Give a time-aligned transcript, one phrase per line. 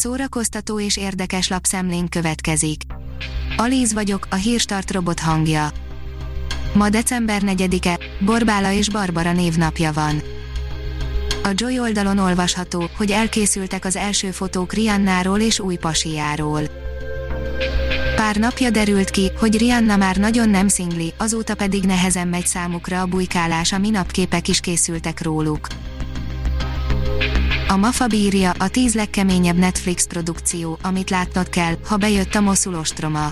[0.00, 2.82] szórakoztató és érdekes lapszemlénk következik.
[3.56, 5.70] Alíz vagyok, a hírstart robot hangja.
[6.74, 10.22] Ma december 4-e, Borbála és Barbara névnapja van.
[11.42, 16.62] A Joy oldalon olvasható, hogy elkészültek az első fotók Riannáról és új pasiáról.
[18.16, 23.00] Pár napja derült ki, hogy Rihanna már nagyon nem szingli, azóta pedig nehezen megy számukra
[23.00, 25.66] a bujkálás, a minapképek is készültek róluk.
[27.70, 32.74] A Mafa bírja a tíz legkeményebb Netflix produkció, amit látnod kell, ha bejött a Moszul
[32.74, 33.30] ostroma.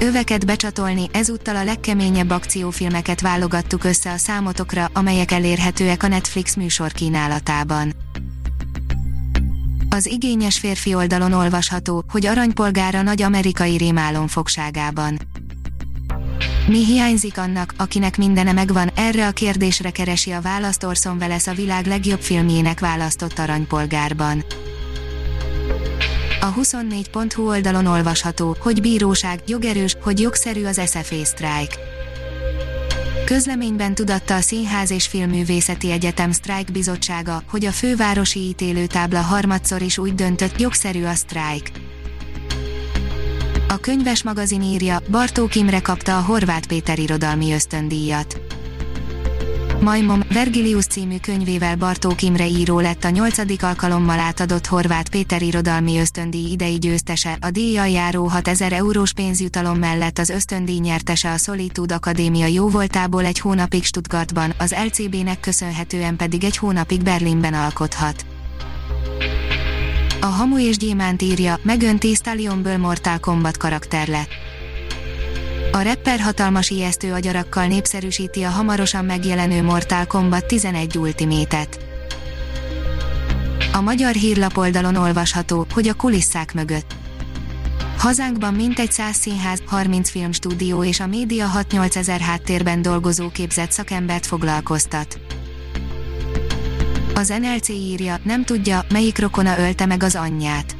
[0.00, 6.92] Öveket becsatolni, ezúttal a legkeményebb akciófilmeket válogattuk össze a számotokra, amelyek elérhetőek a Netflix műsor
[6.92, 7.92] kínálatában.
[9.88, 15.18] Az igényes férfi oldalon olvasható, hogy aranypolgára nagy amerikai rémálom fogságában.
[16.70, 21.54] Mi hiányzik annak, akinek mindene megvan, erre a kérdésre keresi a választ Orson Welles a
[21.54, 24.44] világ legjobb filmjének választott aranypolgárban.
[26.40, 31.70] A 24.hu oldalon olvasható, hogy bíróság, jogerős, hogy jogszerű az SFA sztrájk.
[33.24, 39.98] Közleményben tudatta a Színház és Filmművészeti Egyetem sztrájk bizottsága, hogy a fővárosi ítélőtábla harmadszor is
[39.98, 41.79] úgy döntött, jogszerű a sztrájk.
[43.70, 48.40] A könyves magazin írja, Bartók Imre kapta a Horváth Péter irodalmi ösztöndíjat.
[49.80, 55.98] Majmom, Vergilius című könyvével Bartók Imre író lett a nyolcadik alkalommal átadott Horváth Péter irodalmi
[55.98, 61.94] ösztöndíj idei győztese, a díjjal járó 6000 eurós pénzjutalom mellett az ösztöndíj nyertese a Solitude
[61.94, 68.29] Akadémia jóvoltából egy hónapig Stuttgartban, az LCB-nek köszönhetően pedig egy hónapig Berlinben alkothat.
[70.22, 74.28] A Hamu és Gyémánt írja, megönti Stallionből Mortal Kombat karakter lett.
[75.72, 81.80] A rapper hatalmas ijesztő agyarakkal népszerűsíti a hamarosan megjelenő Mortal Kombat 11 Ultimate-et.
[83.72, 86.94] A magyar hírlap oldalon olvasható, hogy a kulisszák mögött.
[87.98, 94.26] Hazánkban mintegy 100 színház, 30 filmstúdió és a média 6-8 ezer háttérben dolgozó képzett szakembert
[94.26, 95.20] foglalkoztat.
[97.14, 100.76] Az NLC írja, nem tudja, melyik rokona ölte meg az anyját.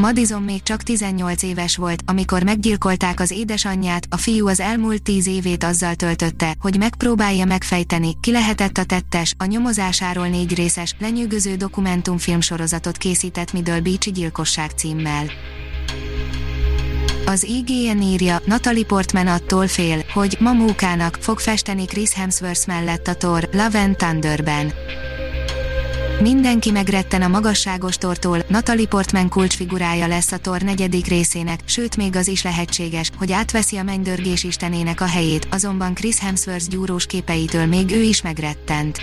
[0.00, 5.26] Madison még csak 18 éves volt, amikor meggyilkolták az édesanyját, a fiú az elmúlt 10
[5.26, 11.54] évét azzal töltötte, hogy megpróbálja megfejteni, ki lehetett a tettes, a nyomozásáról négy részes, lenyűgöző
[11.54, 15.26] dokumentumfilm sorozatot készített Middle Beach gyilkosság címmel.
[17.28, 23.16] Az IGN írja, Natalie Portman attól fél, hogy mamókának fog festeni Chris Hemsworth mellett a
[23.16, 24.72] Thor, Love and Thunderben.
[26.20, 32.16] Mindenki megretten a magasságos tortól, Natalie Portman kulcsfigurája lesz a tor negyedik részének, sőt még
[32.16, 37.66] az is lehetséges, hogy átveszi a mennydörgés istenének a helyét, azonban Chris Hemsworth gyúrós képeitől
[37.66, 38.98] még ő is megrettent.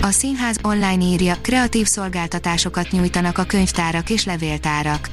[0.00, 5.08] A színház online írja, kreatív szolgáltatásokat nyújtanak a könyvtárak és levéltárak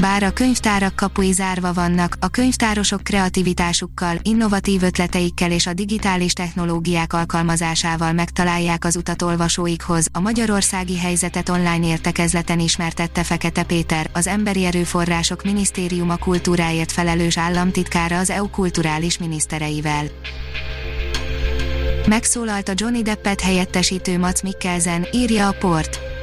[0.00, 7.12] bár a könyvtárak kapui zárva vannak, a könyvtárosok kreativitásukkal, innovatív ötleteikkel és a digitális technológiák
[7.12, 10.06] alkalmazásával megtalálják az utat olvasóikhoz.
[10.12, 18.18] A magyarországi helyzetet online értekezleten ismertette Fekete Péter, az Emberi Erőforrások Minisztériuma kultúráért felelős államtitkára
[18.18, 20.04] az EU kulturális minisztereivel.
[22.08, 26.13] Megszólalt a Johnny Deppet helyettesítő Mats Mikkelsen, írja a port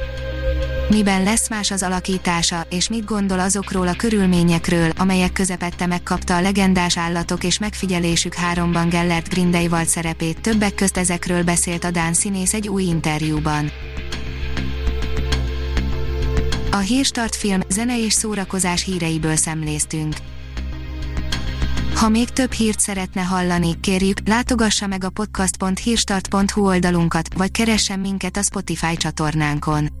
[0.92, 6.40] miben lesz más az alakítása, és mit gondol azokról a körülményekről, amelyek közepette megkapta a
[6.40, 12.54] legendás állatok és megfigyelésük háromban Gellert Grindelwald szerepét, többek közt ezekről beszélt a Dán színész
[12.54, 13.70] egy új interjúban.
[16.70, 20.14] A Hírstart film, zene és szórakozás híreiből szemléztünk.
[21.94, 28.36] Ha még több hírt szeretne hallani, kérjük, látogassa meg a podcast.hírstart.hu oldalunkat, vagy keressen minket
[28.36, 30.00] a Spotify csatornánkon